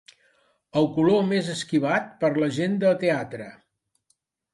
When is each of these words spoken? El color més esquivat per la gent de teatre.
El 0.79 0.87
color 0.95 1.19
més 1.31 1.51
esquivat 1.55 2.07
per 2.23 2.31
la 2.37 2.47
gent 2.57 2.79
de 2.85 2.95
teatre. 3.05 3.51